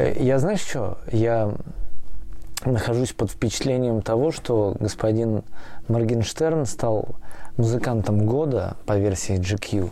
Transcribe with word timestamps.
Э, 0.00 0.14
Я 0.18 0.38
знаешь 0.38 0.60
что? 0.60 0.98
Я 1.12 1.52
нахожусь 2.64 3.12
под 3.12 3.30
впечатлением 3.30 4.02
того, 4.02 4.32
что 4.32 4.76
господин 4.80 5.42
Моргенштерн 5.88 6.66
стал 6.66 7.16
музыкантом 7.56 8.26
года 8.26 8.76
по 8.86 8.98
версии 8.98 9.38
GQ 9.38 9.90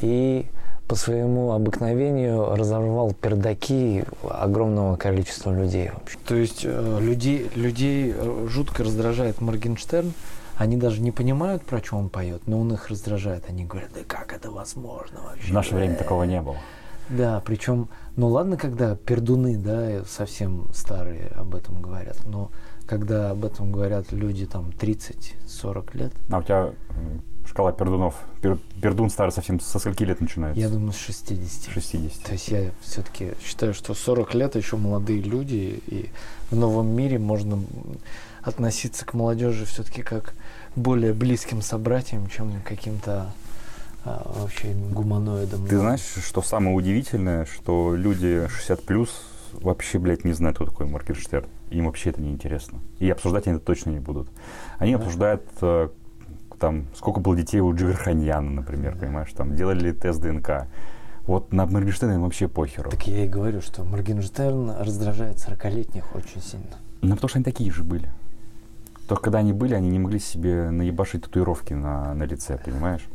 и 0.00 0.46
по 0.86 0.94
своему 0.94 1.52
обыкновению 1.52 2.54
разорвал 2.56 3.12
пердаки 3.12 4.04
огромного 4.28 4.96
количества 4.96 5.50
людей 5.52 5.90
вообще. 5.92 6.18
То 6.26 6.34
есть 6.34 6.62
э, 6.64 6.98
людей, 7.00 7.50
людей 7.54 8.14
э, 8.16 8.46
жутко 8.48 8.84
раздражает 8.84 9.40
Моргенштерн. 9.40 10.12
Они 10.56 10.76
даже 10.76 11.00
не 11.00 11.12
понимают, 11.12 11.62
про 11.62 11.78
что 11.78 11.96
он 11.96 12.08
поет, 12.08 12.42
но 12.46 12.60
он 12.60 12.72
их 12.72 12.88
раздражает. 12.88 13.44
Они 13.48 13.64
говорят, 13.64 13.90
да 13.94 14.00
как 14.06 14.32
это 14.32 14.50
возможно 14.50 15.20
вообще? 15.22 15.50
В 15.50 15.54
наше 15.54 15.74
время 15.74 15.94
такого 15.94 16.24
не 16.24 16.40
было. 16.40 16.56
Да, 17.10 17.40
причем, 17.44 17.88
ну 18.16 18.28
ладно, 18.28 18.56
когда 18.56 18.94
пердуны, 18.96 19.56
да, 19.56 20.04
совсем 20.04 20.68
старые 20.74 21.28
об 21.28 21.54
этом 21.54 21.80
говорят, 21.80 22.18
но 22.26 22.50
когда 22.86 23.30
об 23.30 23.44
этом 23.44 23.72
говорят 23.72 24.12
люди 24.12 24.46
там 24.46 24.70
30-40 24.70 25.96
лет, 25.96 26.12
А 26.30 26.38
у 26.38 26.42
тебя 26.42 26.72
шкала 27.46 27.72
пердунов. 27.72 28.14
Пер- 28.42 28.58
пердун 28.82 29.08
старый 29.08 29.32
совсем 29.32 29.58
со 29.58 29.78
скольки 29.78 30.04
лет 30.04 30.20
начинается? 30.20 30.60
я 30.60 30.68
думаю, 30.68 30.92
с 30.92 30.98
60. 30.98 31.72
60. 31.72 32.22
То 32.24 32.32
есть 32.32 32.48
я 32.48 32.70
все-таки 32.82 33.32
считаю, 33.42 33.72
что 33.72 33.94
40 33.94 34.34
лет 34.34 34.54
еще 34.56 34.76
молодые 34.76 35.20
люди, 35.22 35.80
и 35.86 36.10
в 36.50 36.56
новом 36.56 36.88
мире 36.88 37.18
можно 37.18 37.58
относиться 38.42 39.04
к 39.06 39.14
молодежи 39.14 39.64
все-таки 39.64 40.02
как 40.02 40.34
более 40.76 41.12
близким 41.14 41.62
собратьям, 41.62 42.28
чем 42.28 42.52
каким-то 42.64 43.32
а, 44.08 44.32
вообще 44.40 44.72
гуманоидам. 44.72 45.66
Ты 45.66 45.78
знаешь, 45.78 46.00
что 46.24 46.42
самое 46.42 46.74
удивительное, 46.76 47.44
что 47.46 47.94
люди 47.94 48.46
60 48.48 48.82
плюс 48.82 49.10
вообще, 49.52 49.98
блядь, 49.98 50.24
не 50.24 50.32
знают, 50.32 50.56
кто 50.56 50.66
такой 50.66 50.86
Моргенштерн. 50.86 51.46
Им 51.70 51.86
вообще 51.86 52.10
это 52.10 52.20
не 52.20 52.30
интересно. 52.30 52.78
И 52.98 53.10
обсуждать 53.10 53.46
они 53.46 53.56
это 53.56 53.64
точно 53.64 53.90
не 53.90 54.00
будут. 54.00 54.28
Они 54.78 54.92
Да. 54.94 54.98
обсуждают 54.98 55.42
э, 55.60 55.88
там, 56.58 56.86
сколько 56.94 57.20
было 57.20 57.36
детей 57.36 57.60
у 57.60 57.74
Дживерханьяна, 57.74 58.50
например, 58.50 58.96
понимаешь, 58.96 59.32
там, 59.32 59.54
делали 59.54 59.80
ли 59.80 59.92
тест 59.92 60.20
ДНК. 60.20 60.66
Вот 61.26 61.52
на 61.52 61.66
Моргенштерна 61.66 62.14
им 62.14 62.22
вообще 62.22 62.48
похеру. 62.48 62.90
Так 62.90 63.06
я 63.06 63.24
и 63.24 63.28
говорю, 63.28 63.60
что 63.60 63.84
Моргенштерн 63.84 64.70
раздражает 64.80 65.36
40-летних 65.36 66.14
очень 66.14 66.40
сильно. 66.40 66.76
Ну, 67.02 67.14
потому 67.14 67.28
что 67.28 67.38
они 67.38 67.44
такие 67.44 67.70
же 67.70 67.84
были. 67.84 68.10
Только 69.06 69.24
когда 69.24 69.38
они 69.38 69.52
были, 69.52 69.74
они 69.74 69.88
не 69.88 69.98
могли 69.98 70.18
себе 70.18 70.70
наебашить 70.70 71.22
татуировки 71.24 71.72
на, 71.74 72.12
на 72.14 72.24
лице, 72.24 72.58
понимаешь? 72.62 73.06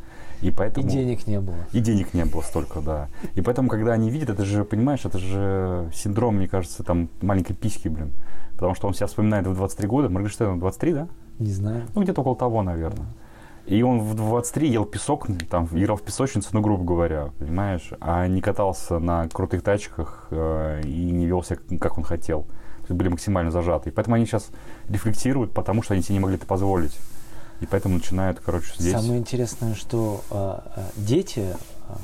И 0.44 0.52
поэтому... 0.52 0.86
И 0.86 0.90
денег 0.90 1.26
не 1.26 1.40
было. 1.40 1.56
И 1.72 1.80
денег 1.80 2.14
не 2.14 2.26
было 2.26 2.42
столько, 2.42 2.82
да. 2.82 3.08
И 3.36 3.42
поэтому, 3.42 3.70
когда 3.70 3.94
они 3.94 4.10
видят, 4.10 4.30
это 4.30 4.44
же, 4.44 4.66
понимаешь, 4.66 5.06
это 5.06 5.18
же 5.18 5.90
синдром, 5.94 6.36
мне 6.36 6.48
кажется, 6.48 6.84
там, 6.84 7.10
маленькой 7.22 7.54
письки, 7.54 7.88
блин. 7.88 8.12
Потому 8.52 8.76
что 8.76 8.88
он 8.88 8.94
себя 8.94 9.08
вспоминает 9.08 9.48
в 9.48 9.56
23 9.56 9.88
года. 9.88 10.10
Моргенштерн 10.10 10.60
23, 10.60 10.94
да? 10.94 11.08
Не 11.40 11.52
знаю. 11.52 11.84
Ну, 11.96 12.04
где-то 12.04 12.22
около 12.22 12.36
того, 12.36 12.62
наверное. 12.62 13.08
И 13.66 13.82
он 13.82 14.02
в 14.02 14.14
23 14.14 14.70
ел 14.70 14.86
песок, 14.86 15.28
там, 15.50 15.70
играл 15.72 15.96
в 15.96 16.02
песочницу, 16.02 16.50
ну, 16.52 16.62
грубо 16.62 16.84
говоря, 16.84 17.30
понимаешь? 17.40 17.92
А 18.02 18.28
не 18.28 18.42
катался 18.42 19.00
на 19.00 19.30
крутых 19.30 19.64
тачках 19.64 20.28
э, 20.32 20.82
и 20.84 21.12
не 21.12 21.26
вел 21.26 21.44
себя, 21.44 21.60
как 21.80 21.98
он 21.98 22.04
хотел. 22.04 22.42
То 22.42 22.90
есть 22.90 22.98
были 22.98 23.08
максимально 23.08 23.52
зажаты. 23.52 23.90
И 23.90 23.94
поэтому 23.94 24.18
они 24.18 24.26
сейчас 24.26 24.50
рефлексируют, 24.90 25.54
потому 25.54 25.82
что 25.82 25.94
они 25.94 26.04
себе 26.04 26.16
не 26.16 26.20
могли 26.20 26.36
это 26.36 26.46
позволить. 26.46 26.98
И 27.64 27.66
поэтому 27.66 27.96
начинают, 27.96 28.42
короче, 28.42 28.74
здесь... 28.78 28.92
Самое 28.92 29.20
интересное, 29.22 29.74
что 29.74 30.22
а, 30.30 30.90
дети 30.98 31.56
а, 31.88 31.98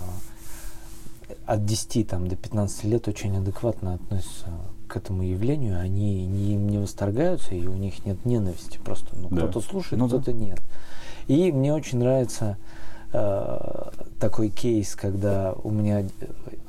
от 1.45 1.65
10 1.65 2.07
там, 2.07 2.29
до 2.29 2.37
15 2.37 2.85
лет 2.85 3.09
очень 3.09 3.35
адекватно 3.35 3.95
относятся 3.95 4.47
к 4.87 4.95
этому 4.95 5.21
явлению. 5.23 5.77
Они 5.77 6.25
не, 6.25 6.55
не 6.55 6.77
восторгаются, 6.77 7.55
и 7.55 7.67
у 7.67 7.73
них 7.73 8.05
нет 8.05 8.23
ненависти. 8.23 8.79
Просто 8.85 9.13
ну, 9.17 9.27
Да. 9.29 9.47
кто-то 9.47 9.59
слушает, 9.59 9.99
Ну 9.99 10.07
да. 10.07 10.15
кто-то 10.15 10.31
нет. 10.31 10.61
И 11.27 11.51
мне 11.51 11.73
очень 11.73 11.99
нравится 11.99 12.57
э, 13.11 13.89
такой 14.17 14.47
кейс, 14.47 14.95
когда 14.95 15.51
у 15.61 15.71
меня 15.71 16.03
э, 16.03 16.07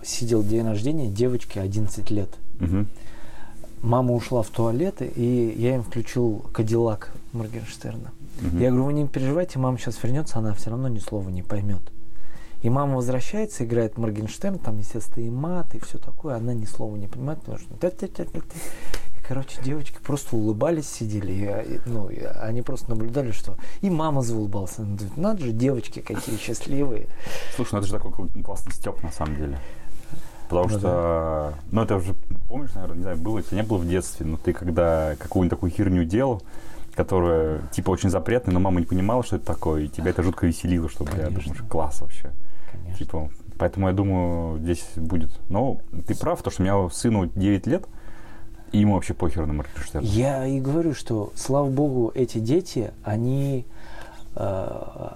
сидел 0.03 0.43
день 0.43 0.67
рождения 0.67 1.09
девочки 1.09 1.61
11 1.61 2.11
лет. 2.11 2.31
Мгм. 2.59 2.89
Мама 3.83 4.13
ушла 4.13 4.43
в 4.43 4.49
туалет, 4.49 5.01
и 5.01 5.55
я 5.57 5.75
им 5.77 5.83
включил 5.83 6.45
Кадиллак 6.53 7.13
Моргенштерна. 7.33 8.13
Мгм. 8.41 8.59
Я 8.61 8.69
говорю, 8.71 8.85
вы 8.85 8.93
не 8.93 9.09
переживайте, 9.09 9.59
мама 9.59 9.79
сейчас 9.79 10.03
вернется, 10.03 10.39
она 10.39 10.53
все 10.55 10.71
равно 10.71 10.89
ни 10.89 10.99
слова 10.99 11.29
не 11.31 11.43
поймет. 11.43 11.81
И 12.63 12.69
мама 12.69 12.97
возвращается, 12.97 13.65
играет 13.65 13.97
Моргенштерн, 13.97 14.59
там, 14.59 14.79
естественно, 14.79 15.25
и 15.25 15.31
мат, 15.31 15.75
и 15.75 15.79
все 15.79 15.97
такое, 15.99 16.37
она 16.37 16.53
ни 16.53 16.67
слова 16.67 16.95
не 16.97 17.07
понимает, 17.07 17.41
потому 17.41 17.59
что... 17.59 17.75
И, 18.35 18.43
короче, 19.27 19.63
девочки 19.63 19.97
просто 20.05 20.37
улыбались, 20.37 20.87
сидели, 20.87 21.33
и, 21.33 21.75
и, 21.77 21.81
ну, 21.87 22.11
и 22.11 22.21
они 22.21 22.61
просто 22.61 22.91
наблюдали, 22.91 23.31
что 23.31 23.57
и 23.81 23.89
мама 23.89 24.21
заулыбалась. 24.21 24.79
Она 24.79 24.89
говорит, 24.89 25.17
надо 25.17 25.45
же, 25.45 25.53
девочки 25.53 26.01
какие 26.01 26.37
счастливые. 26.37 27.07
Слушай, 27.57 27.73
ну 27.73 27.79
это 27.79 27.87
же 27.87 27.95
такой 27.95 28.13
кл- 28.13 28.43
классный 28.43 28.73
степ 28.73 29.03
на 29.03 29.11
самом 29.11 29.37
деле. 29.37 29.59
Потому 30.51 30.69
Ну 30.69 30.79
что, 30.79 31.55
ну 31.71 31.83
это 31.83 31.97
уже, 31.97 32.15
помнишь, 32.49 32.73
наверное, 32.75 32.97
не 32.97 33.03
знаю, 33.03 33.19
было, 33.19 33.39
это 33.39 33.55
не 33.55 33.63
было 33.63 33.79
в 33.79 33.89
детстве, 33.89 34.27
но 34.27 34.37
ты 34.37 34.53
когда 34.53 35.15
какую-нибудь 35.17 35.57
такую 35.57 35.71
херню 35.71 36.05
делал, 36.05 36.43
которая 36.95 37.61
типа 37.71 37.91
очень 37.91 38.11
запретная, 38.11 38.53
но 38.53 38.59
мама 38.59 38.81
не 38.81 38.87
понимала, 38.87 39.23
что 39.23 39.37
это 39.37 39.47
такое, 39.47 39.83
и 39.83 39.89
тебя 39.89 40.11
это 40.11 40.25
жутко 40.25 40.47
веселило, 40.47 40.89
что, 40.89 41.05
бля, 41.05 41.29
думаешь, 41.29 41.47
класс 41.69 42.01
вообще. 42.01 42.33
Конечно. 42.73 42.99
Типа, 42.99 43.31
поэтому 43.59 43.87
я 43.87 43.95
думаю, 43.95 44.59
здесь 44.59 44.85
будет. 44.97 45.31
Но 45.49 45.79
ты 46.09 46.19
прав, 46.19 46.43
то, 46.43 46.51
что 46.51 46.63
у 46.63 46.65
меня 46.65 46.91
сыну 46.91 47.27
9 47.27 47.67
лет, 47.69 47.87
и 48.73 48.79
ему 48.79 48.95
вообще 48.95 49.15
похер 49.15 49.47
на 49.47 49.53
Моргенштерна. 49.53 50.05
Я 50.05 50.47
и 50.47 50.61
говорю, 50.61 50.95
что, 50.95 51.33
слава 51.37 51.69
богу, 51.69 52.11
эти 52.15 52.39
дети, 52.39 52.93
они, 53.05 53.67
э, 54.35 55.11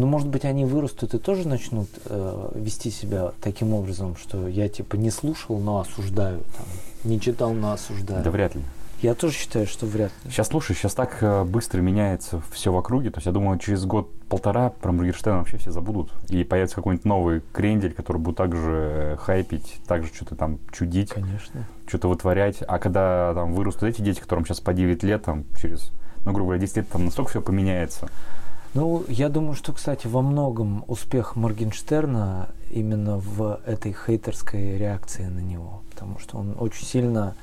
ну, 0.00 0.06
может 0.06 0.28
быть, 0.28 0.44
они 0.44 0.64
вырастут 0.64 1.12
и 1.14 1.18
тоже 1.18 1.46
начнут 1.46 1.88
э, 2.06 2.52
вести 2.54 2.90
себя 2.90 3.32
таким 3.42 3.74
образом, 3.74 4.16
что 4.16 4.48
я, 4.48 4.68
типа, 4.68 4.96
не 4.96 5.10
слушал, 5.10 5.58
но 5.58 5.80
осуждаю, 5.80 6.40
там, 6.56 6.66
не 7.04 7.20
читал, 7.20 7.52
но 7.52 7.72
осуждаю. 7.72 8.24
Да 8.24 8.30
вряд 8.30 8.54
ли. 8.54 8.62
Я 9.02 9.14
тоже 9.14 9.34
считаю, 9.34 9.66
что 9.66 9.84
вряд 9.84 10.10
ли. 10.24 10.30
Сейчас, 10.30 10.48
слушай, 10.48 10.74
сейчас 10.74 10.94
так 10.94 11.18
э, 11.22 11.44
быстро 11.44 11.80
меняется 11.80 12.42
все 12.50 12.72
в 12.72 12.76
округе. 12.76 13.10
То 13.10 13.18
есть 13.18 13.26
я 13.26 13.32
думаю, 13.32 13.58
через 13.58 13.84
год-полтора 13.84 14.70
про 14.70 14.92
Моргенштерна 14.92 15.38
вообще 15.38 15.58
все 15.58 15.70
забудут. 15.70 16.12
И 16.28 16.44
появится 16.44 16.76
какой-нибудь 16.76 17.04
новый 17.04 17.42
крендель, 17.52 17.92
который 17.92 18.18
будет 18.18 18.36
также 18.36 18.70
э, 18.70 19.16
хайпить, 19.18 19.80
также 19.86 20.10
что-то 20.14 20.34
там 20.34 20.58
чудить, 20.72 21.10
Конечно. 21.10 21.66
что-то 21.86 22.08
вытворять. 22.08 22.62
А 22.66 22.78
когда 22.78 23.32
там 23.34 23.54
вырастут 23.54 23.84
эти 23.84 24.00
дети, 24.00 24.20
которым 24.20 24.46
сейчас 24.46 24.60
по 24.60 24.72
9 24.72 25.02
лет, 25.02 25.24
там 25.24 25.44
через, 25.60 25.90
ну, 26.24 26.32
грубо 26.32 26.52
говоря, 26.52 26.60
10 26.60 26.76
лет, 26.76 26.88
там 26.88 27.06
настолько 27.06 27.30
все 27.30 27.40
поменяется. 27.42 28.08
Ну, 28.74 29.04
я 29.08 29.28
думаю, 29.28 29.54
что, 29.54 29.72
кстати, 29.72 30.06
во 30.06 30.22
многом 30.22 30.84
успех 30.86 31.34
Моргенштерна 31.36 32.48
именно 32.70 33.16
в 33.18 33.60
этой 33.66 33.92
хейтерской 33.92 34.78
реакции 34.78 35.24
на 35.24 35.40
него. 35.40 35.82
Потому 35.90 36.18
что 36.20 36.38
он 36.38 36.54
очень 36.58 36.86
сильно 36.86 37.34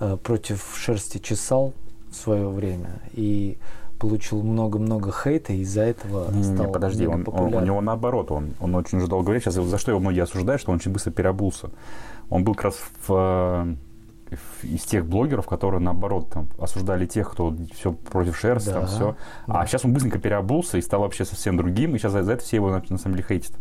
э, 0.00 0.18
против 0.22 0.74
шерсти 0.76 1.18
чесал 1.18 1.72
в 2.10 2.14
свое 2.14 2.48
время 2.48 3.00
и 3.14 3.56
получил 3.98 4.42
много-много 4.42 5.10
хейта, 5.10 5.54
и 5.54 5.60
из-за 5.60 5.80
этого 5.80 6.30
Не, 6.30 6.38
не, 6.40 6.44
стал 6.54 6.70
подожди, 6.70 7.06
мега 7.06 7.30
он, 7.30 7.46
он- 7.46 7.54
у 7.54 7.60
него 7.64 7.80
наоборот, 7.80 8.30
он, 8.30 8.50
он 8.60 8.74
очень 8.74 8.98
уже 8.98 9.06
долго 9.06 9.24
говорит, 9.26 9.42
сейчас 9.44 9.54
за 9.54 9.78
что 9.78 9.90
его 9.92 10.00
многие 10.00 10.22
осуждают, 10.22 10.60
что 10.60 10.70
он 10.72 10.76
очень 10.76 10.92
быстро 10.92 11.10
переобулся. 11.12 11.70
Он 12.28 12.44
был 12.44 12.54
как 12.54 12.64
раз 12.66 12.74
в, 13.06 13.12
э, 13.14 13.14
в- 13.14 13.76
из 14.62 14.82
тех 14.82 15.06
блогеров, 15.06 15.46
которые 15.46 15.80
наоборот 15.80 16.30
там, 16.30 16.48
осуждали 16.58 17.06
тех, 17.06 17.30
кто 17.30 17.54
все 17.74 17.92
против 17.92 18.36
шерсти, 18.36 18.70
там 18.70 18.82
Да, 18.82 18.86
все. 18.86 19.16
да. 19.46 19.60
А 19.60 19.66
сейчас 19.66 19.84
он 19.84 19.92
быстренько 19.92 20.18
переобулся 20.18 20.78
и 20.78 20.82
стал 20.82 21.00
вообще 21.02 21.24
совсем 21.24 21.56
другим, 21.56 21.94
и 21.94 21.98
сейчас 21.98 22.12
за, 22.12 22.22
за 22.22 22.32
это 22.32 22.42
все 22.44 22.56
его 22.56 22.70
на, 22.70 22.82
на 22.88 22.98
самом 22.98 23.16
деле 23.16 23.26
хейтят. 23.28 23.52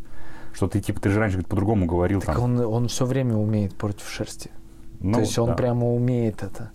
Что 0.54 0.68
ты 0.68 0.80
типа 0.80 1.00
ты 1.02 1.10
же 1.10 1.20
раньше 1.20 1.42
по-другому 1.44 1.86
говорил 1.86 2.22
Так 2.22 2.36
там. 2.36 2.44
он, 2.46 2.60
он 2.62 2.88
все 2.88 3.06
время 3.06 3.36
умеет 3.36 3.76
против 3.76 4.08
шерсти. 4.10 4.50
Ну, 5.02 5.14
То 5.16 5.20
есть 5.20 5.38
он 5.38 5.50
да. 5.50 5.54
прямо 5.56 5.86
умеет 5.94 6.42
это. 6.44 6.72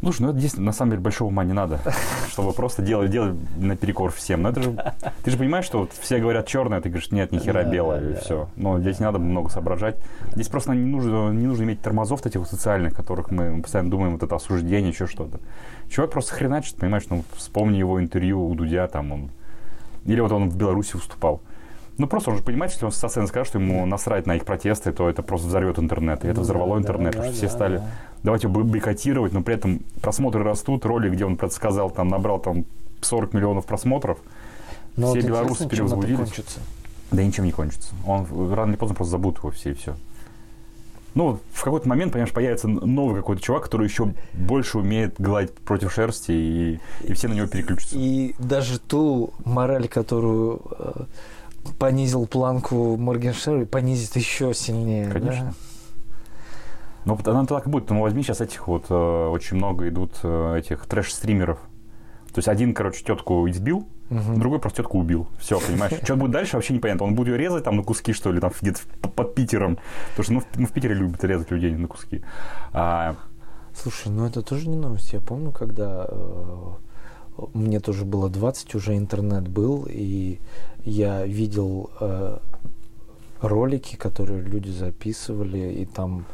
Слушай, 0.00 0.22
ну 0.22 0.30
это 0.30 0.38
здесь 0.38 0.56
на 0.56 0.72
самом 0.72 0.90
деле 0.92 1.02
большого 1.02 1.28
ума 1.28 1.44
не 1.44 1.52
надо, 1.52 1.80
чтобы 2.28 2.52
просто 2.52 2.82
делать, 2.82 3.10
делать 3.10 3.36
наперекор 3.56 4.12
всем. 4.12 4.42
Но 4.42 4.50
это 4.50 4.62
же, 4.62 4.94
ты 5.24 5.30
же 5.30 5.36
понимаешь, 5.36 5.64
что 5.64 5.80
вот 5.80 5.92
все 5.92 6.18
говорят 6.18 6.46
черное, 6.46 6.80
ты 6.80 6.88
говоришь, 6.88 7.10
нет, 7.10 7.32
ни 7.32 7.38
хера 7.38 7.64
Да, 7.64 7.70
белое, 7.70 8.00
да, 8.00 8.10
и 8.10 8.12
да. 8.14 8.20
все. 8.20 8.48
Но 8.56 8.78
здесь 8.80 9.00
не 9.00 9.06
надо 9.06 9.18
много 9.18 9.48
соображать. 9.48 9.96
Здесь 10.34 10.48
просто 10.48 10.72
не 10.74 10.84
нужно, 10.84 11.30
не 11.30 11.46
нужно 11.46 11.64
иметь 11.64 11.80
тормозов 11.80 12.24
этих 12.26 12.40
вот 12.40 12.48
социальных, 12.48 12.94
которых 12.94 13.30
мы 13.30 13.62
постоянно 13.62 13.90
думаем, 13.90 14.12
вот 14.12 14.22
это 14.22 14.36
осуждение, 14.36 14.90
еще 14.90 15.06
что-то. 15.06 15.40
Чувак 15.88 16.10
просто 16.10 16.34
хреначит, 16.34 16.76
понимаешь, 16.76 17.04
ну 17.08 17.24
вспомни 17.34 17.78
его 17.78 18.00
интервью 18.00 18.46
у 18.46 18.54
Дудя, 18.54 18.86
там 18.88 19.12
он... 19.12 19.30
Или 20.04 20.20
вот 20.20 20.30
он 20.30 20.50
в 20.50 20.56
Беларуси 20.56 20.94
выступал. 20.94 21.40
Ну, 21.98 22.06
просто 22.06 22.30
он 22.30 22.36
же 22.36 22.42
понимает, 22.42 22.72
если 22.72 22.84
он 22.84 22.92
со 22.92 23.08
сцены 23.08 23.26
скажет, 23.26 23.48
что 23.48 23.58
ему 23.58 23.86
насрать 23.86 24.26
на 24.26 24.36
их 24.36 24.44
протесты, 24.44 24.92
то 24.92 25.08
это 25.08 25.22
просто 25.22 25.46
взорвет 25.48 25.78
интернет. 25.78 26.24
И 26.24 26.28
это 26.28 26.36
Ну 26.38 26.42
взорвало 26.42 26.74
да, 26.76 26.82
интернет, 26.82 27.12
да, 27.12 27.18
потому 27.18 27.32
что 27.32 27.40
да, 27.42 27.48
все 27.48 27.56
стали 27.56 27.76
да. 27.78 27.84
давайте 28.22 28.48
бой- 28.48 28.64
бойкотировать, 28.64 29.32
но 29.32 29.42
при 29.42 29.54
этом 29.54 29.80
просмотры 30.02 30.42
растут, 30.44 30.84
ролик, 30.84 31.12
где 31.12 31.24
он 31.24 31.36
предсказал, 31.36 31.90
там 31.90 32.08
набрал 32.08 32.38
там 32.38 32.64
40 33.00 33.32
миллионов 33.32 33.64
просмотров, 33.66 34.18
Но 34.96 35.08
все 35.12 35.20
вот 35.20 35.28
белорусы 35.28 35.68
перевозбудились. 35.68 36.32
да 37.10 37.22
ничем 37.24 37.44
не 37.44 37.52
кончится. 37.52 37.94
Он 38.06 38.26
рано 38.52 38.70
или 38.70 38.76
поздно 38.76 38.94
просто 38.94 39.12
забудут 39.12 39.38
его 39.38 39.50
все 39.52 39.70
и 39.70 39.74
все. 39.74 39.94
ну, 41.14 41.38
в 41.54 41.62
какой-то 41.64 41.88
момент, 41.88 42.12
понимаешь, 42.12 42.32
появится 42.34 42.68
новый 42.68 43.16
какой-то 43.16 43.40
чувак, 43.40 43.64
который 43.64 43.86
еще 43.86 44.12
больше 44.34 44.78
умеет 44.78 45.14
гладить 45.18 45.54
против 45.54 45.94
шерсти, 45.94 46.32
и, 46.32 46.80
и 47.04 47.14
все 47.14 47.28
на 47.28 47.32
него 47.32 47.46
переключатся. 47.46 47.96
И 47.96 48.34
даже 48.38 48.78
ту 48.78 49.32
мораль, 49.46 49.88
которую 49.88 50.60
э, 50.78 50.92
понизил 51.74 52.26
планку 52.26 52.96
Моргенштерн, 52.96 53.66
понизит 53.66 54.16
еще 54.16 54.54
сильнее. 54.54 55.10
Конечно. 55.10 55.44
Да? 55.44 55.54
Ну, 57.04 57.18
она 57.24 57.46
так 57.46 57.66
и 57.66 57.70
будет. 57.70 57.88
Ну, 57.90 58.02
возьми 58.02 58.22
сейчас 58.22 58.40
этих 58.40 58.66
вот, 58.66 58.86
э, 58.88 59.28
очень 59.28 59.56
много 59.56 59.88
идут 59.88 60.12
э, 60.22 60.58
этих 60.58 60.86
трэш-стримеров. 60.86 61.58
То 62.32 62.38
есть 62.38 62.48
один, 62.48 62.74
короче, 62.74 63.04
тетку 63.04 63.48
избил, 63.48 63.86
Угу. 64.10 64.38
Другой 64.38 64.60
просто 64.60 64.82
тетку 64.82 65.00
убил. 65.00 65.26
Все, 65.38 65.58
понимаешь? 65.58 65.94
Что 66.02 66.16
будет 66.16 66.30
дальше, 66.30 66.56
вообще 66.56 66.74
непонятно. 66.74 67.06
Он 67.06 67.14
будет 67.14 67.28
ее 67.28 67.38
резать 67.38 67.64
там 67.64 67.76
на 67.76 67.82
куски, 67.82 68.12
что 68.12 68.30
ли, 68.30 68.40
там 68.40 68.52
где-то 68.60 68.80
под 69.08 69.34
Питером. 69.34 69.78
Потому 70.10 70.24
что 70.24 70.32
ну, 70.32 70.40
в, 70.40 70.46
ну, 70.56 70.66
в 70.66 70.72
Питере 70.72 70.94
любят 70.94 71.24
резать 71.24 71.50
людей 71.50 71.72
на 71.72 71.88
куски. 71.88 72.22
А... 72.72 73.16
Слушай, 73.74 74.08
ну 74.12 74.26
это 74.26 74.42
тоже 74.42 74.68
не 74.68 74.76
новость. 74.76 75.12
Я 75.12 75.20
помню, 75.20 75.50
когда 75.50 76.06
э, 76.08 76.70
мне 77.54 77.80
тоже 77.80 78.04
было 78.04 78.28
20, 78.28 78.74
уже 78.74 78.96
интернет 78.96 79.48
был, 79.48 79.86
и 79.88 80.38
я 80.84 81.26
видел 81.26 81.90
э, 82.00 82.38
ролики, 83.40 83.96
которые 83.96 84.42
люди 84.42 84.70
записывали, 84.70 85.72
и 85.72 85.84
там 85.84 86.26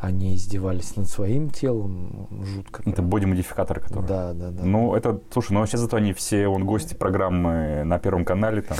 они 0.00 0.34
издевались 0.34 0.94
над 0.96 1.08
своим 1.08 1.50
телом 1.50 2.28
жутко. 2.44 2.82
Это 2.84 3.02
боди-модификаторы, 3.02 3.80
которые. 3.80 4.06
Да, 4.06 4.32
да, 4.34 4.50
да. 4.50 4.62
Ну, 4.62 4.94
это, 4.94 5.20
слушай, 5.32 5.52
ну 5.52 5.64
сейчас 5.66 5.80
зато 5.80 5.96
они 5.96 6.12
все, 6.12 6.46
он 6.48 6.64
гости 6.64 6.94
программы 6.94 7.82
на 7.84 7.98
Первом 7.98 8.24
канале 8.24 8.62
там. 8.62 8.76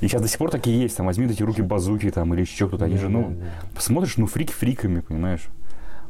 И 0.00 0.08
сейчас 0.08 0.22
до 0.22 0.28
сих 0.28 0.38
пор 0.38 0.50
такие 0.50 0.80
есть, 0.80 0.96
там, 0.96 1.06
возьми 1.06 1.26
эти 1.26 1.42
руки 1.42 1.60
базуки 1.60 2.10
там 2.10 2.32
или 2.32 2.40
еще 2.40 2.68
кто-то. 2.68 2.86
Они 2.86 2.94
да, 2.94 3.00
же, 3.00 3.08
ну, 3.10 3.28
да, 3.30 3.44
да. 3.44 3.50
посмотришь, 3.74 4.16
ну, 4.16 4.26
фрики 4.26 4.52
фриками, 4.52 5.00
понимаешь. 5.00 5.48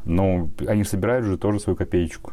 Но 0.04 0.48
они 0.66 0.84
собирают 0.84 1.26
же 1.26 1.36
тоже 1.36 1.58
свою 1.58 1.76
копеечку. 1.76 2.32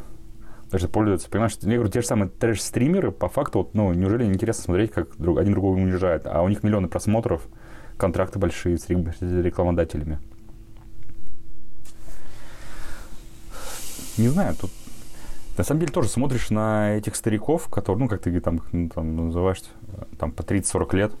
Даже 0.70 0.88
пользуются, 0.88 1.30
понимаешь, 1.30 1.56
я 1.62 1.74
говорю, 1.74 1.90
те 1.90 2.02
же 2.02 2.06
самые 2.06 2.28
трэш-стримеры, 2.28 3.10
по 3.10 3.28
факту, 3.28 3.60
вот, 3.60 3.74
ну, 3.74 3.92
неужели 3.94 4.24
интересно 4.24 4.64
смотреть, 4.64 4.92
как 4.92 5.16
друг, 5.16 5.38
один 5.38 5.52
другого 5.52 5.76
унижает, 5.76 6.26
а 6.26 6.42
у 6.42 6.48
них 6.48 6.62
миллионы 6.62 6.88
просмотров, 6.88 7.42
контракты 7.96 8.38
большие 8.38 8.76
с 8.76 8.88
рекламодателями. 8.88 10.18
Не 14.18 14.28
знаю, 14.28 14.54
тут 14.60 14.70
на 15.56 15.64
самом 15.64 15.80
деле 15.80 15.92
тоже 15.92 16.08
смотришь 16.08 16.50
на 16.50 16.96
этих 16.96 17.16
стариков, 17.16 17.68
которые, 17.68 18.02
ну, 18.02 18.08
как 18.08 18.20
ты 18.20 18.40
там, 18.40 18.60
ну, 18.72 18.88
там 18.88 19.16
называешь, 19.28 19.62
там 20.18 20.32
по 20.32 20.42
30-40 20.42 20.96
лет. 20.96 21.12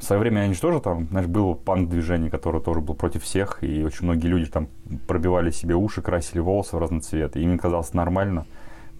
В 0.00 0.04
свое 0.04 0.20
время 0.20 0.40
они 0.40 0.54
же 0.54 0.60
тоже 0.60 0.80
там, 0.80 1.06
знаешь, 1.08 1.28
было 1.28 1.54
панк-движение, 1.54 2.30
которое 2.30 2.60
тоже 2.60 2.80
было 2.80 2.94
против 2.94 3.22
всех, 3.22 3.62
и 3.62 3.84
очень 3.84 4.06
многие 4.06 4.26
люди 4.26 4.50
там 4.50 4.68
пробивали 5.06 5.50
себе 5.50 5.76
уши, 5.76 6.02
красили 6.02 6.40
волосы 6.40 6.76
в 6.76 6.78
разный 6.78 7.00
цвет, 7.00 7.36
и 7.36 7.42
им 7.42 7.58
казалось 7.58 7.94
нормально. 7.94 8.46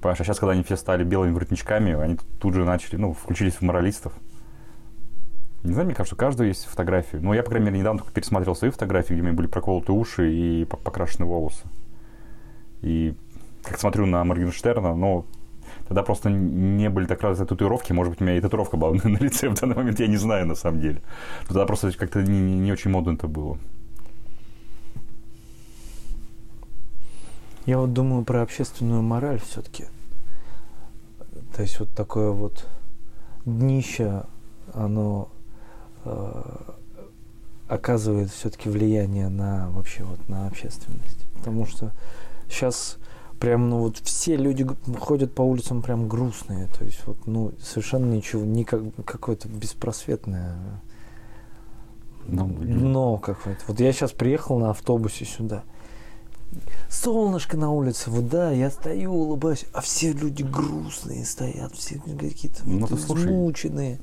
Понимаешь, 0.01 0.21
а 0.21 0.25
сейчас, 0.25 0.39
когда 0.39 0.53
они 0.53 0.63
все 0.63 0.77
стали 0.77 1.05
белыми 1.05 1.33
воротничками, 1.33 1.93
они 1.93 2.19
тут 2.41 2.55
же 2.55 2.65
начали, 2.65 2.97
ну, 2.97 3.13
включились 3.13 3.55
в 3.55 3.63
моралистов. 3.63 4.13
Не 5.63 5.75
знаю, 5.75 5.87
мне 5.87 5.95
кажется, 5.95 6.15
у 6.15 6.19
каждого 6.19 6.47
есть 6.47 6.65
фотографии. 6.65 7.19
Ну, 7.19 7.35
я, 7.35 7.43
по 7.43 7.51
крайней 7.51 7.67
мере, 7.67 7.81
недавно 7.81 8.01
только 8.01 8.15
пересмотрел 8.15 8.57
свои 8.57 8.71
фотографии, 8.71 9.13
где 9.13 9.21
у 9.21 9.25
меня 9.25 9.35
были 9.35 9.47
проколоты 9.47 9.93
уши 9.93 10.33
и 10.33 10.65
покрашены 10.65 11.27
волосы. 11.27 11.67
И 12.81 13.15
как 13.63 13.79
смотрю 13.79 14.07
на 14.07 14.25
Моргенштерна, 14.25 14.95
но 14.95 15.27
тогда 15.87 16.03
просто 16.03 16.31
не 16.31 16.89
были 16.89 17.05
так 17.05 17.21
развиты 17.21 17.51
татуировки. 17.51 17.93
Может 17.93 18.13
быть, 18.13 18.23
у 18.23 18.25
меня 18.25 18.39
и 18.39 18.41
татуировка 18.41 18.79
была 18.79 18.93
на 19.05 19.19
лице 19.19 19.51
в 19.51 19.61
данный 19.61 19.77
момент, 19.77 20.01
я 20.01 20.07
не 20.07 20.17
знаю 20.17 20.47
на 20.47 20.55
самом 20.55 20.81
деле. 20.81 21.03
Но 21.43 21.49
тогда 21.49 21.67
просто 21.67 21.93
как-то 21.93 22.23
не, 22.23 22.41
не 22.41 22.73
очень 22.73 22.91
модно 22.91 23.13
это 23.13 23.29
было. 23.29 23.59
Я 27.71 27.79
вот 27.79 27.93
думаю 27.93 28.25
про 28.25 28.43
общественную 28.43 29.01
мораль 29.01 29.39
все-таки. 29.39 29.85
То 31.55 31.63
есть 31.63 31.79
вот 31.79 31.89
такое 31.95 32.33
вот 32.33 32.67
днище, 33.45 34.25
оно 34.75 35.29
э, 36.05 36.43
оказывает 37.69 38.33
все-таки 38.33 38.69
влияние 38.69 39.29
на 39.29 39.71
вообще 39.71 40.03
вот 40.03 40.29
на 40.29 40.49
общественность. 40.49 41.29
Потому 41.37 41.65
что 41.65 41.93
сейчас 42.49 42.97
прям, 43.39 43.71
ну 43.71 43.79
вот 43.79 43.99
все 43.99 44.35
люди 44.35 44.67
ходят 44.99 45.33
по 45.33 45.43
улицам 45.43 45.81
прям 45.81 46.09
грустные, 46.09 46.67
то 46.77 46.85
есть 46.85 47.07
вот, 47.07 47.25
ну, 47.29 47.53
совершенно 47.63 48.13
ничего, 48.13 48.45
никак, 48.45 48.83
какое-то 49.05 49.47
беспросветное 49.47 50.57
ну, 52.27 52.49
дно 52.49 53.19
какое-то. 53.19 53.61
Вот 53.69 53.79
я 53.79 53.93
сейчас 53.93 54.11
приехал 54.11 54.59
на 54.59 54.71
автобусе 54.71 55.25
сюда, 55.25 55.63
солнышко 56.89 57.57
на 57.57 57.71
улице, 57.71 58.11
вот 58.11 58.29
да, 58.29 58.51
я 58.51 58.71
стою, 58.71 59.13
улыбаюсь, 59.13 59.67
а 59.73 59.81
все 59.81 60.13
люди 60.13 60.43
грустные 60.43 61.25
стоят, 61.25 61.75
все 61.75 62.01
какие-то 62.01 62.63
ну, 62.65 62.87
вот, 62.87 62.93
измученные. 62.93 63.99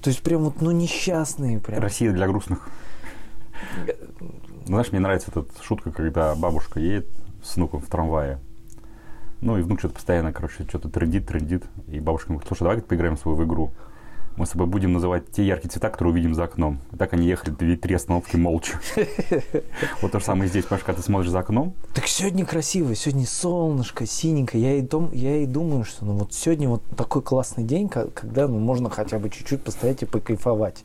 То 0.00 0.10
есть 0.10 0.22
прям 0.22 0.42
вот, 0.42 0.60
ну, 0.60 0.70
несчастные. 0.72 1.60
Прям. 1.60 1.80
Россия 1.80 2.12
для 2.12 2.26
грустных. 2.26 2.68
Знаешь, 4.66 4.90
мне 4.90 5.00
нравится 5.00 5.30
эта 5.30 5.46
шутка, 5.62 5.92
когда 5.92 6.34
бабушка 6.34 6.80
едет 6.80 7.06
с 7.44 7.56
внуком 7.56 7.80
в 7.80 7.86
трамвае. 7.86 8.40
Ну, 9.40 9.58
и 9.58 9.62
внук 9.62 9.80
что-то 9.80 9.94
постоянно, 9.94 10.32
короче, 10.32 10.64
что-то 10.68 10.88
трендит, 10.88 11.26
трендит. 11.26 11.64
И 11.88 11.98
бабушка 12.00 12.28
говорит, 12.28 12.46
слушай, 12.46 12.62
давай 12.62 12.80
поиграем 12.80 13.16
в 13.16 13.20
свою 13.20 13.44
игру. 13.44 13.72
Мы 14.36 14.46
с 14.46 14.50
тобой 14.50 14.66
будем 14.66 14.92
называть 14.92 15.30
те 15.30 15.44
яркие 15.44 15.70
цвета, 15.70 15.90
которые 15.90 16.12
увидим 16.12 16.34
за 16.34 16.44
окном. 16.44 16.80
И 16.92 16.96
так 16.96 17.12
они 17.12 17.26
ехали 17.26 17.50
две, 17.50 17.76
три 17.76 17.94
остановки 17.94 18.36
молча. 18.36 18.78
Вот 20.00 20.12
то 20.12 20.18
же 20.18 20.24
самое 20.24 20.48
здесь, 20.48 20.64
понимаешь, 20.64 20.84
когда 20.84 21.00
ты 21.00 21.06
смотришь 21.06 21.30
за 21.30 21.40
окном. 21.40 21.74
Так 21.94 22.06
сегодня 22.06 22.44
красиво, 22.46 22.94
сегодня 22.94 23.26
солнышко, 23.26 24.06
синенько. 24.06 24.56
Я 24.56 24.76
и, 24.76 24.82
дом, 24.82 25.10
я 25.12 25.36
и 25.36 25.46
думаю, 25.46 25.84
что 25.84 26.04
ну 26.04 26.14
вот 26.14 26.32
сегодня 26.32 26.68
вот 26.68 26.82
такой 26.96 27.22
классный 27.22 27.64
день, 27.64 27.88
когда 27.88 28.48
ну, 28.48 28.58
можно 28.58 28.90
хотя 28.90 29.18
бы 29.18 29.30
чуть-чуть 29.30 29.62
постоять 29.62 30.02
и 30.02 30.06
покайфовать. 30.06 30.84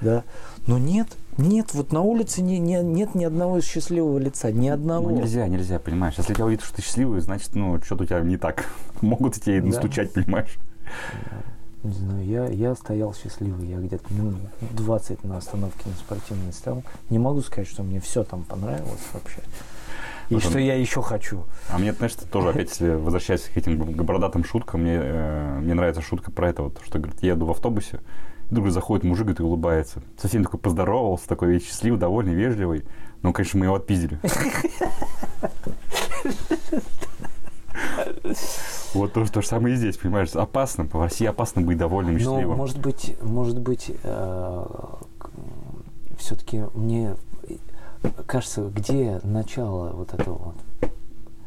Да? 0.00 0.24
Но 0.66 0.78
нет, 0.78 1.08
нет, 1.38 1.72
вот 1.74 1.92
на 1.92 2.00
улице 2.02 2.42
не, 2.42 2.58
не, 2.58 2.82
нет 2.82 3.14
ни 3.14 3.24
одного 3.24 3.60
счастливого 3.60 4.18
лица, 4.18 4.52
ни 4.52 4.68
одного. 4.68 5.10
Ну, 5.10 5.16
нельзя, 5.16 5.48
нельзя, 5.48 5.78
понимаешь. 5.78 6.14
Если 6.16 6.34
тебя 6.34 6.46
увидят, 6.46 6.64
что 6.64 6.76
ты 6.76 6.82
счастливый, 6.82 7.20
значит, 7.20 7.54
ну, 7.54 7.80
что-то 7.82 8.04
у 8.04 8.06
тебя 8.06 8.20
не 8.20 8.36
так. 8.36 8.66
Могут 9.00 9.34
тебе 9.34 9.60
да. 9.60 9.68
настучать, 9.68 10.12
понимаешь? 10.12 10.56
Не 11.84 11.92
знаю, 11.92 12.24
я, 12.24 12.46
я 12.46 12.74
стоял 12.74 13.14
счастливый, 13.14 13.68
я 13.68 13.78
где-то 13.78 14.12
минут 14.14 14.36
20 14.72 15.22
на 15.22 15.36
остановке 15.36 15.86
на 15.86 15.94
спортивной 15.94 16.52
стоял. 16.54 16.82
Не 17.10 17.18
могу 17.18 17.42
сказать, 17.42 17.68
что 17.68 17.82
мне 17.82 18.00
все 18.00 18.24
там 18.24 18.42
понравилось 18.42 19.06
вообще. 19.12 19.40
И 20.30 20.34
Потом... 20.34 20.50
что 20.50 20.58
я 20.58 20.76
еще 20.76 21.02
хочу. 21.02 21.44
А 21.68 21.76
мне, 21.76 21.92
знаешь, 21.92 22.14
тоже 22.32 22.48
опять, 22.48 22.70
если 22.70 22.94
возвращаясь 22.94 23.42
к 23.42 23.56
этим 23.58 23.78
бородатым 23.78 24.44
шуткам, 24.44 24.80
мне, 24.80 24.98
э, 24.98 25.58
мне 25.60 25.74
нравится 25.74 26.00
шутка 26.00 26.30
про 26.30 26.48
это, 26.48 26.62
вот, 26.62 26.80
что, 26.86 26.98
говорит, 26.98 27.22
еду 27.22 27.44
в 27.44 27.50
автобусе, 27.50 28.00
Вдруг 28.50 28.70
заходит 28.70 29.04
мужик, 29.04 29.24
говорит, 29.24 29.40
и 29.40 29.42
улыбается. 29.42 30.02
Совсем 30.18 30.42
такой 30.44 30.60
поздоровался, 30.60 31.26
такой 31.28 31.52
весь 31.52 31.66
счастливый, 31.66 31.98
довольный, 31.98 32.34
вежливый. 32.34 32.84
Ну, 33.22 33.32
конечно, 33.32 33.58
мы 33.58 33.66
его 33.66 33.74
отпиздили. 33.74 34.18
Вот 38.94 39.12
то, 39.12 39.26
то 39.26 39.42
же 39.42 39.48
самое 39.48 39.74
и 39.74 39.78
здесь, 39.78 39.96
понимаешь, 39.96 40.30
опасно. 40.34 40.84
В 40.84 41.00
России 41.00 41.26
опасно 41.26 41.62
быть 41.62 41.78
довольным, 41.78 42.18
счастливым. 42.18 42.50
Ну, 42.50 42.56
может 42.56 42.78
быть, 42.78 43.16
может 43.20 43.60
быть, 43.60 43.90
э, 44.04 44.66
все-таки 46.18 46.64
мне 46.74 47.16
кажется, 48.26 48.70
где 48.74 49.20
начало 49.22 49.90
вот 49.90 50.14
этого 50.14 50.34
вот? 50.34 50.90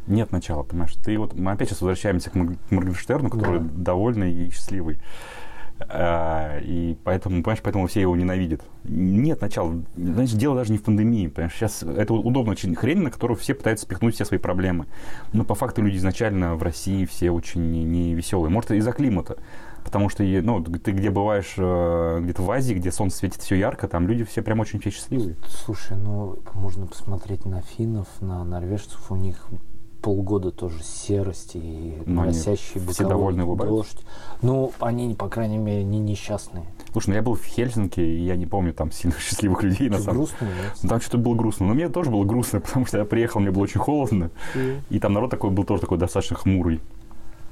Нет 0.07 0.31
начала, 0.31 0.63
понимаешь? 0.63 0.93
Ты 1.03 1.17
вот, 1.17 1.33
мы 1.33 1.51
опять 1.51 1.69
сейчас 1.69 1.81
возвращаемся 1.81 2.29
к 2.29 2.35
Моргенштерну, 2.35 3.29
который 3.29 3.59
да. 3.59 3.69
довольный 3.75 4.33
и 4.33 4.49
счастливый. 4.51 4.99
А, 5.79 6.59
и 6.61 6.97
поэтому, 7.03 7.43
понимаешь, 7.43 7.61
поэтому 7.61 7.87
все 7.87 8.01
его 8.01 8.15
ненавидят. 8.15 8.61
Нет 8.83 9.41
начала. 9.41 9.75
Значит, 9.95 10.37
дело 10.37 10.55
даже 10.55 10.71
не 10.71 10.77
в 10.77 10.83
пандемии. 10.83 11.27
Понимаешь, 11.27 11.53
сейчас 11.53 11.83
это 11.83 12.13
удобно 12.13 12.53
очень 12.53 12.73
хрень, 12.75 12.99
на 12.99 13.11
которую 13.11 13.37
все 13.37 13.53
пытаются 13.53 13.85
спихнуть 13.85 14.15
все 14.15 14.25
свои 14.25 14.39
проблемы. 14.39 14.87
Но 15.33 15.43
по 15.43 15.55
факту 15.55 15.81
люди 15.83 15.97
изначально 15.97 16.55
в 16.55 16.63
России 16.63 17.05
все 17.05 17.29
очень 17.31 17.71
не 17.71 18.15
веселые. 18.15 18.49
Может, 18.49 18.71
из-за 18.71 18.91
климата. 18.91 19.37
Потому 19.83 20.09
что 20.09 20.21
ну, 20.23 20.61
ты 20.61 20.91
где 20.91 21.09
бываешь, 21.09 21.53
э, 21.57 22.19
где-то 22.21 22.41
в 22.41 22.51
Азии, 22.51 22.73
где 22.73 22.91
солнце 22.91 23.19
светит 23.19 23.41
все 23.41 23.55
ярко, 23.55 23.87
там 23.87 24.05
люди 24.05 24.25
все 24.25 24.41
прям 24.41 24.59
очень 24.59 24.81
все 24.81 24.89
счастливые. 24.89 25.37
Слушай, 25.47 25.95
ну 25.95 26.39
можно 26.53 26.87
посмотреть 26.87 27.45
на 27.45 27.61
финнов, 27.61 28.07
на 28.19 28.43
норвежцев, 28.43 29.09
у 29.09 29.15
них 29.15 29.47
полгода 30.07 30.51
тоже 30.51 30.81
серости 30.83 31.57
и 31.57 32.01
Но 32.05 32.21
моросящий 32.21 32.79
все 32.79 33.05
довольны 33.05 33.45
дождь. 33.57 33.97
Ну, 34.41 34.71
они, 34.79 35.13
по 35.15 35.27
крайней 35.27 35.57
мере, 35.57 35.83
не 35.83 35.99
несчастные. 35.99 36.63
Слушай, 36.93 37.09
ну 37.09 37.15
я 37.15 37.21
был 37.21 37.33
в 37.33 37.43
Хельсинки, 37.43 37.99
и 37.99 38.23
я 38.23 38.37
не 38.37 38.45
помню 38.45 38.71
там 38.73 38.89
сильно 38.93 39.17
счастливых 39.19 39.63
людей. 39.63 39.89
на 39.89 39.99
самом 39.99 40.19
грустно, 40.19 40.47
да? 40.47 40.87
Там 40.87 41.01
что-то 41.01 41.17
было 41.17 41.35
грустно. 41.35 41.65
Но 41.65 41.73
мне 41.73 41.89
тоже 41.89 42.09
было 42.09 42.23
грустно, 42.23 42.61
потому 42.65 42.85
что 42.85 42.99
я 42.99 43.03
приехал, 43.03 43.41
мне 43.41 43.51
было 43.51 43.63
очень 43.63 43.81
холодно. 43.81 44.31
И 44.89 44.97
там 45.01 45.11
народ 45.11 45.29
такой 45.29 45.49
был 45.49 45.65
тоже 45.65 45.81
такой 45.81 45.97
достаточно 45.97 46.37
хмурый. 46.37 46.79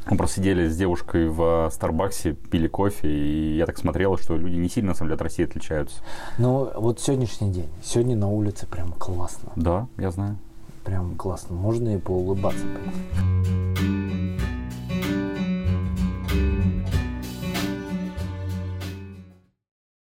Мы 0.09 0.15
просто 0.15 0.37
сидели 0.37 0.69
с 0.69 0.77
девушкой 0.77 1.27
в 1.27 1.69
Старбаксе, 1.73 2.35
пили 2.35 2.69
кофе, 2.69 3.09
и 3.09 3.57
я 3.57 3.65
так 3.65 3.77
смотрел, 3.77 4.17
что 4.17 4.37
люди 4.37 4.55
не 4.55 4.69
сильно, 4.69 4.91
на 4.91 4.95
самом 4.95 5.09
деле, 5.09 5.15
от 5.15 5.23
России 5.23 5.43
отличаются. 5.43 5.97
Ну, 6.37 6.71
вот 6.77 7.01
сегодняшний 7.01 7.51
день. 7.51 7.67
Сегодня 7.83 8.15
на 8.15 8.29
улице 8.29 8.65
прям 8.65 8.93
классно. 8.93 9.51
Да, 9.57 9.87
я 9.97 10.09
знаю. 10.11 10.37
Прям 10.85 11.15
классно. 11.15 11.55
Можно 11.55 11.95
и 11.95 11.97
поулыбаться. 11.97 12.63
Прям. 12.63 14.04